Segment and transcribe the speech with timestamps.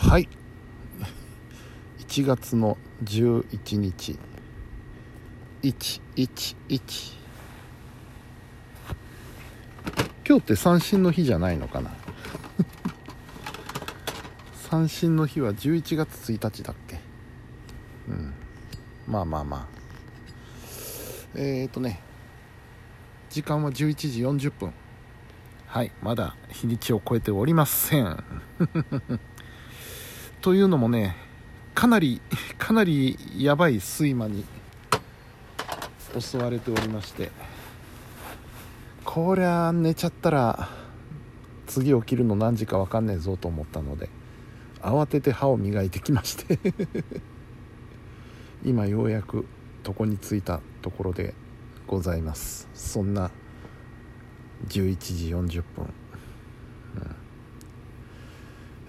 [0.00, 0.28] はい。
[1.98, 4.18] 1月の11日。
[5.62, 7.16] 111
[10.26, 11.90] 今日って三振の日じゃないのかな？
[14.70, 16.98] 三振の日は11月1日だっけ？
[18.08, 18.34] うん。
[19.06, 19.66] まあまあまあ。
[21.36, 22.00] えっ、ー、とね。
[23.28, 24.72] 時間は11時40分。
[25.66, 25.92] はい。
[26.02, 28.24] まだ日にちを超えておりません。
[30.40, 31.16] というのもね
[31.74, 32.20] かなり
[32.58, 34.44] かなりやばい睡魔に
[36.18, 37.30] 襲われておりまして
[39.04, 40.68] こりゃ寝ちゃったら
[41.66, 44.08] 次起きるの何時か分かんねえぞと思ったので
[44.80, 46.58] 慌てて歯を磨いてきまして
[48.64, 49.46] 今ようやく
[49.86, 51.34] 床に着いたところで
[51.86, 52.68] ございます。
[52.74, 53.30] そんな
[54.68, 55.92] 11時40分、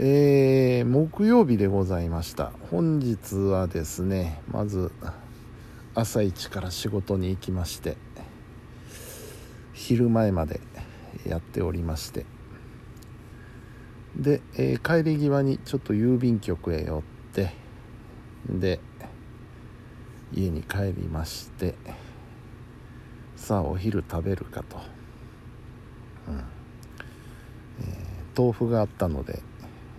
[0.00, 2.52] えー、木曜日でございました。
[2.70, 4.92] 本日はですねまず
[5.92, 7.96] 朝一から仕事に行きまして
[9.72, 10.60] 昼前まで
[11.26, 12.26] やっておりまして。
[14.14, 17.02] で、えー、帰り際にちょっと郵便局へ寄っ
[17.32, 17.52] て
[18.48, 18.78] で
[20.32, 21.74] 家に帰りまして
[23.34, 24.76] さあお昼食べるかと、
[26.28, 26.38] うん。
[26.38, 29.42] えー、豆腐があったので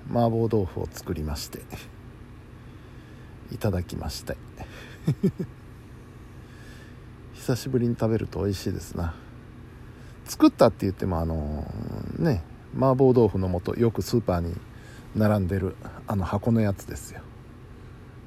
[0.10, 1.60] 麻婆豆腐を作りまして
[3.52, 4.38] いただきまして。
[7.34, 9.16] 久しぶりに食べると美味しいですな。
[10.26, 11.72] 作ったって言ってもあの
[12.18, 12.44] ね
[12.76, 14.56] 麻婆豆腐の素よくスーパーに
[15.16, 15.76] 並んでる
[16.08, 17.22] あの箱のやつですよ。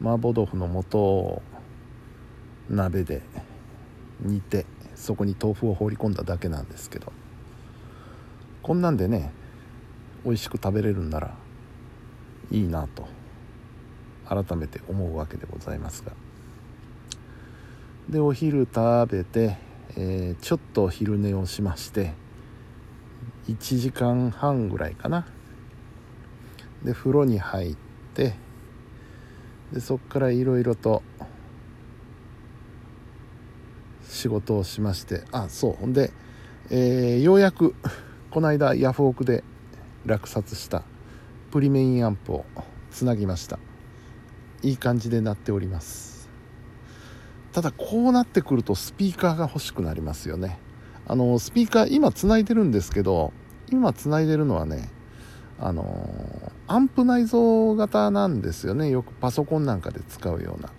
[0.01, 1.43] 麻婆豆腐の素を
[2.69, 3.23] 鍋で
[4.21, 7.13] 煮てそこに豆腐を放り込んだだけなんですけど。
[8.63, 9.33] こんなんでね
[10.25, 11.35] 美味しく食べれるんなら
[12.53, 13.09] いいなと
[14.29, 16.13] 改めて思うわけでございますが。
[18.09, 19.57] でお昼食べて、
[19.97, 22.13] えー、ちょっと昼寝をしまして
[23.49, 25.27] 1時間半ぐらいかな。
[26.85, 27.77] で風呂に入っ
[28.15, 28.35] て
[29.73, 31.03] でそっからいろいろと
[34.09, 35.73] 仕事をしましてあそう。
[35.73, 36.13] ほんで、
[36.71, 37.75] えー、ようやく
[38.31, 39.43] この間ヤフオクで
[40.05, 40.83] 落札した
[41.53, 42.47] プリメインアンプを
[42.91, 43.59] つなぎました。
[44.63, 46.31] いい感じで鳴っております。
[47.53, 50.59] ただこうなってくるとスピーカーが欲しくなりますよね。
[51.07, 53.35] あのスピーカー今つないでるんですけど
[53.71, 54.89] 今つないでるのはね
[55.61, 58.89] あのアンプ内蔵型なんですよね。
[58.89, 60.71] よくパソコンなんかで使うような。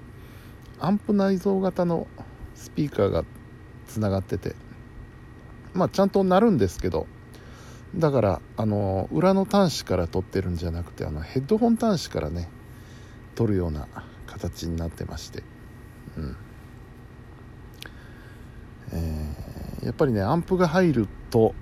[0.80, 2.08] アンプ内蔵型の
[2.56, 3.24] スピーカーが
[3.88, 4.56] つながってて。
[5.76, 7.06] まあちゃんと鳴るんですけど
[7.96, 12.50] だからあの裏の端子から撮ってるんじゃなくてあのヘッドホン端子からね
[13.36, 13.88] 撮るような
[14.26, 15.44] 形になってまして。
[16.18, 16.38] うん。
[18.92, 21.56] えー、やっぱりねアンプが入ると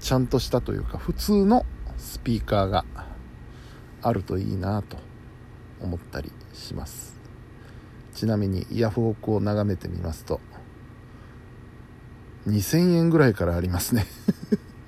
[0.00, 1.66] ちゃんとしたというか普通の
[1.98, 2.84] スピーカーが
[4.00, 4.96] あるといいなと
[5.80, 7.18] 思ったりします。
[8.14, 10.40] ちなみにイヤフオクを眺めてみますと
[12.46, 14.06] 2000円ぐらいからありますね。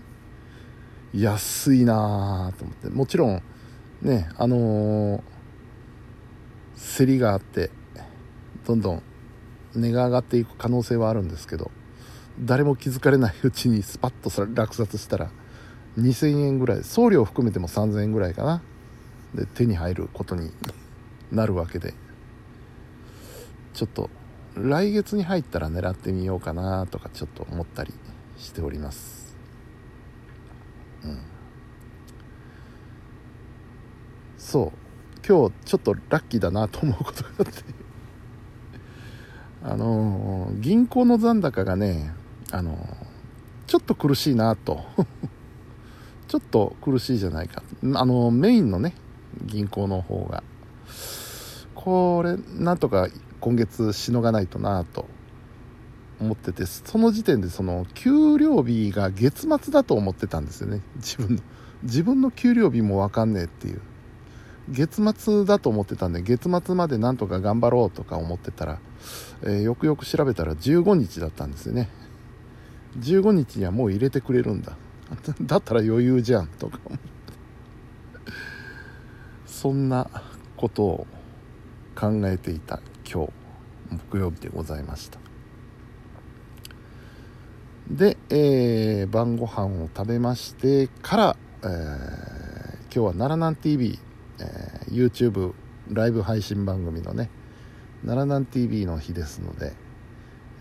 [1.15, 2.89] 安いなぁと思って。
[2.89, 3.43] もちろん
[4.01, 5.23] ねあのー、
[6.99, 7.71] 競りがあって
[8.67, 9.03] どんどん
[9.75, 11.71] 値が上がっていく可能性はあるんですけど
[12.41, 15.31] 誰も気づかれないうちにスパッと落札したら
[15.99, 18.63] 2000円ぐらい送料含めても3000円ぐらいかな。
[19.35, 20.51] で手に入ることに
[21.31, 21.95] なるわけで。
[23.75, 24.11] ちょっと
[24.57, 27.95] 来月に入ったら狙ってみようかなとかちょっと思ったり
[28.37, 29.37] しております。
[31.05, 31.19] うん。
[34.37, 35.27] そう。
[35.27, 37.53] 今日ちょっとラッキーだなと思うことがあって。
[39.65, 42.13] あのー、銀行の残高がね
[42.51, 42.77] あの
[43.69, 44.85] ちょっと苦しいなと。
[46.29, 47.63] ちょっと苦しいじゃないか。
[47.95, 48.95] あのメインのね
[49.45, 50.43] 銀行の方が。
[51.85, 53.09] これなんとか
[53.41, 55.09] 今月しのがないとなと
[56.21, 60.81] 思っててその時点でその給料日が月末だと思ってたんですよね。
[60.97, 61.43] 自分の
[61.83, 63.81] 自分の給料日も分かんねえっていう。
[64.69, 68.79] 月末だと思ってたんで月末までなんとか頑張ろうとか思ってたら、
[69.43, 71.89] えー、よくよく調べたら15日だったんですよね。
[73.01, 74.77] 15日にはもう入れてくれるんだ。
[75.43, 76.79] だったら余裕じゃんとか
[79.47, 80.09] そんな
[80.57, 81.07] ことを
[82.03, 83.33] 考えていた今日
[84.11, 85.21] 木曜日でございました。
[87.89, 91.69] で、えー、晩ご飯を食べましてから、えー、
[92.87, 94.01] 今日は奈良南 TV、
[94.41, 95.55] えー、YouTube
[95.93, 97.31] ライブ配信番組のね
[98.05, 99.73] 奈良南 TV の日ですので、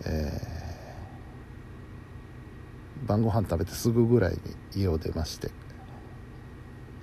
[0.06, 4.38] えー、晩ご飯食べてすぐぐらいに
[4.76, 5.50] 家を出まして、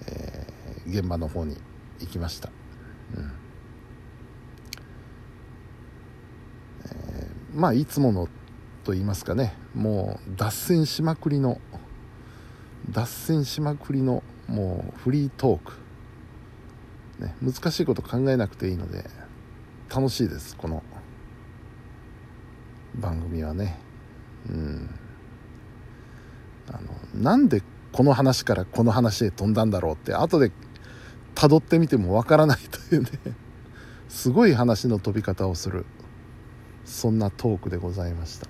[0.07, 1.57] えー、現場の方に
[1.99, 2.49] 行きました、
[3.17, 3.31] うん
[6.85, 8.27] えー、まあいつもの
[8.83, 9.55] と言いますかね。
[9.73, 11.59] もう脱線しまくりの
[12.89, 19.05] 脱線しまくりのもうフリートーク、ね、難しいこと考えなくていいので
[19.93, 20.83] 楽しいですこの
[22.95, 23.77] 番組はね。
[24.49, 24.89] うん。
[26.71, 30.51] あのなんでこの話からこの話へ飛んだんだろうって後で
[31.35, 32.57] 辿ってみてもわからない
[32.89, 33.09] というね。
[34.07, 35.85] すごい話の飛び方をする。
[36.89, 38.47] そんなトークでございました。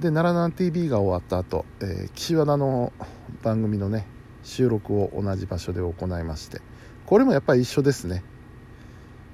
[0.00, 2.92] で奈良南 TV が終わった後、えー、岸和田の
[3.42, 4.06] 番組のね
[4.42, 6.60] 収録を同じ場所で行いまして
[7.06, 8.22] これもやっぱり一緒ですね。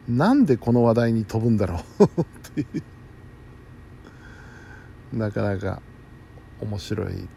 [0.09, 2.05] なんでこの話題に飛ぶんだろう？
[2.23, 2.25] っ
[2.55, 2.67] てい
[5.13, 5.17] う。
[5.17, 5.83] なかなか
[6.61, 7.29] 面白い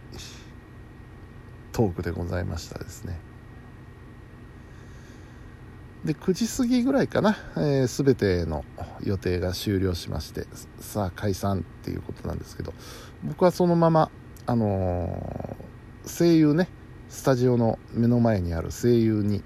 [1.72, 3.20] トークでございましたですね。
[6.06, 8.66] で9時過ぎぐらいかな、えー、全ての
[9.06, 10.46] 予定が終了しまして
[10.80, 12.74] さあ解散っていうことなんですけど
[13.24, 14.12] 僕はそのまま
[14.46, 16.70] あのー、声優ね
[17.10, 19.44] スタジオの目の前にある声優に、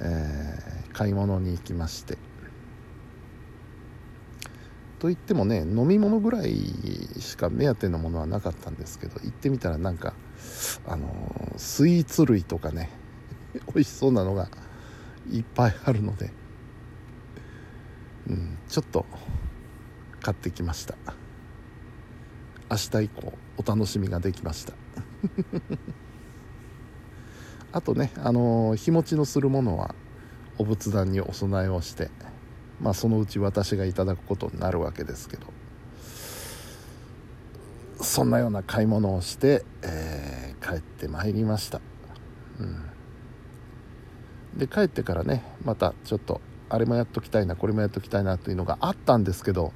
[0.00, 2.18] えー、買い物に行きまして。
[4.98, 6.56] といってもね飲み物ぐらい
[7.20, 10.14] しか目当てのものはなかったんですけど行ってみたらなんか
[10.86, 12.90] あのー、スイーツ類とかね
[13.74, 14.48] 美味しそうなのが
[15.30, 16.30] いっぱいあるので、
[18.28, 19.06] うん、ちょっと
[20.20, 20.96] 買ってきました。
[22.70, 24.72] 明日以降お楽しみができました。
[27.72, 29.94] あとねあの、日持ちのするものは
[30.58, 32.10] お仏壇にお供えをして
[32.80, 35.46] まあそのうち私がいただくことになるわけですけど
[38.00, 41.80] そんなような買い物をして、えー、帰ってまいりました、
[42.60, 44.58] うん。
[44.58, 49.72] で帰ってからねまたちょっとあれもやっときたいなこれもやっときたいなというのがあったんですけど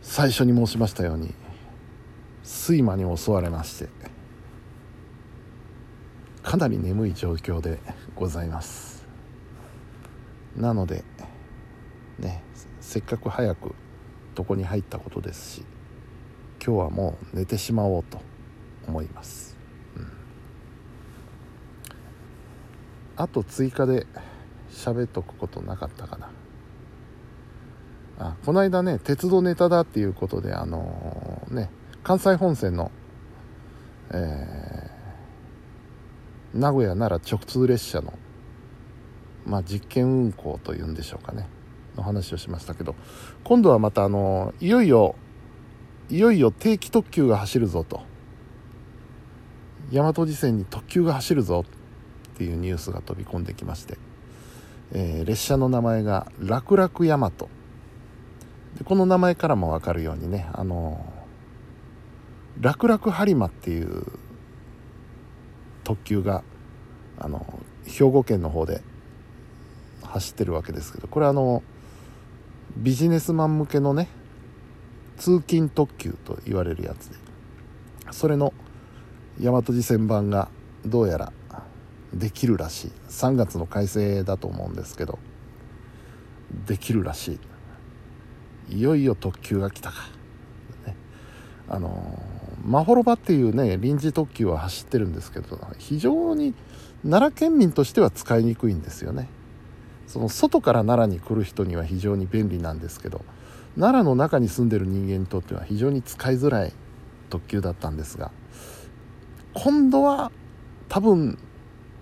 [0.00, 1.34] 最初に申しましたように
[2.44, 3.88] 睡魔に襲われまして
[6.42, 7.78] かなり眠い状況で
[8.16, 9.06] ございます。
[10.56, 11.04] なので
[12.18, 12.42] ね
[12.80, 13.74] せっかく早く
[14.36, 15.64] 床に入ったことですし
[16.64, 18.20] 今日はもう寝てしまおうと
[18.86, 19.56] 思います。
[19.96, 20.12] うん。
[23.16, 24.06] あと追加で
[24.72, 26.30] 喋っとくことなかったかな。
[28.18, 31.70] あこの間ね鉄道ネタだっていうことであのー、ね
[32.02, 32.90] 関西本線の、
[34.10, 38.12] えー、名古屋なら直通列車の
[39.46, 41.48] まあ実験運行というんでしょうかね。
[41.96, 42.94] の話をしましたけど
[43.44, 45.14] 今度はまたあのいよいよ
[46.08, 48.02] いよいよ定期特急が走るぞと。
[49.92, 53.98] 大和路線に特急が走るぞっていうニュースが飛び込んできまして、
[54.94, 61.12] えー、列車の名前が楽々大和でこの名前からも分かるようにねあの
[62.60, 64.04] 楽々播磨っていう
[65.84, 66.42] 特急が
[67.18, 68.82] あの兵庫県の方で
[70.02, 71.62] 走ってるわけですけどこれあの
[72.76, 74.08] ビジネスマン向けのね
[75.16, 77.16] 通勤特急と言われるやつで
[78.10, 78.52] それの
[79.40, 80.48] 大和路線版が
[80.84, 81.32] どうやら
[82.14, 82.92] できるらしい。
[83.08, 85.18] 3月の改正だと思うんですけど。
[86.66, 87.38] できるらし
[88.68, 88.76] い。
[88.76, 89.96] いよいよ特急が来たか、
[90.86, 90.96] ね、
[91.68, 92.22] あの
[92.64, 96.54] まほろばっていうね臨時特急は走ってるんですけど非常に
[97.02, 99.28] 奈良県民としては使いにくいんですよね。
[100.06, 103.24] その外から奈良に来る人には非常に便利なんですけど
[103.76, 106.72] 奈良の中に住んでる人間にとっては非常に使いづらい
[107.30, 108.30] 特急だったんですが
[109.54, 110.30] 今度は
[110.90, 111.38] 多分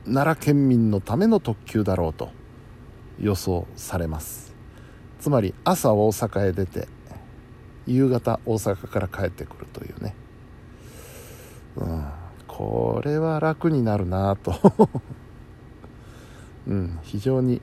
[0.07, 2.31] 奈良県民のための特急だろうと
[3.21, 4.55] 予想されます。
[5.19, 6.89] つまり朝大阪へ出て
[7.87, 10.15] 夕方大阪から帰ってくるというね。
[11.77, 12.07] うん
[12.49, 14.55] これは楽になるなと。
[16.67, 17.61] うん非常に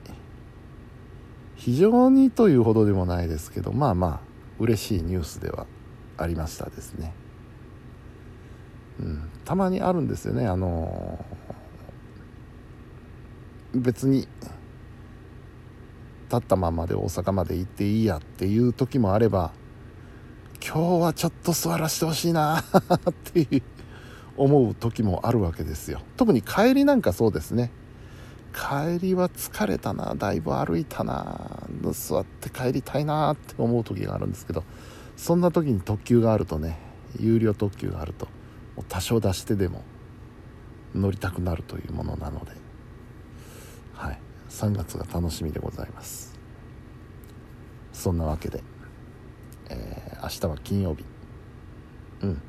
[1.55, 4.19] 非常にというほどでもないですけどまあまあ
[4.59, 5.65] 嬉しいニュースでは
[6.17, 7.13] ありましたですね。
[8.99, 10.47] うんたまにあるんですよね。
[10.47, 11.46] あのー
[13.81, 14.27] 別に
[16.25, 19.51] 立ったままで大阪まで行っていいやっていう時もあれば
[20.65, 22.59] 今日はちょっと座らせてほしいな
[23.09, 23.61] っていう
[24.35, 26.01] 思う時もあるわけですよ。
[26.15, 27.71] 特に帰りなんかそうですね。
[28.53, 34.63] 帰りは疲れたなだいぶ歩いたな座って帰りたいなって思う時があるんですけど
[35.15, 36.79] そんな時に特急があるとね
[37.19, 38.27] 有料特急があると
[38.89, 39.83] 多少出してでも
[40.95, 42.51] 乗りたくなるというものなので
[44.49, 46.37] 3月が楽しみでございます。
[47.93, 48.63] そんなわけで、
[49.69, 51.05] えー、明日は金曜日。
[52.21, 52.41] うん。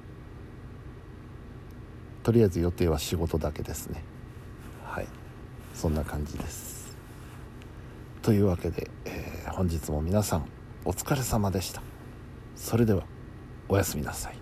[2.23, 4.03] とりあえず予定は仕事だけですね。
[4.85, 5.09] はい。
[5.75, 6.97] そんな感じです。
[8.23, 10.49] というわけで、えー、本日も皆さん
[10.85, 11.83] お疲れ様でした。
[12.57, 13.05] それでは
[13.69, 14.38] おやすみなさい。